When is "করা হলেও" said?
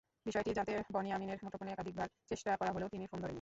2.59-2.91